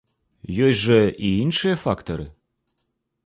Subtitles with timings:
[0.67, 0.97] Ёсць жа
[1.27, 2.25] і іншыя фактары.